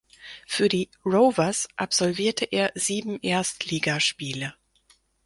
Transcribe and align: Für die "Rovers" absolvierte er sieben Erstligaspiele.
Für 0.47 0.67
die 0.67 0.89
"Rovers" 1.05 1.67
absolvierte 1.75 2.45
er 2.45 2.71
sieben 2.73 3.19
Erstligaspiele. 3.21 4.55